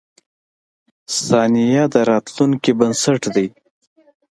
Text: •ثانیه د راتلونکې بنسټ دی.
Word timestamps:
•ثانیه 1.25 1.83
د 1.93 1.95
راتلونکې 2.11 2.71
بنسټ 2.79 3.21
دی. 3.35 3.47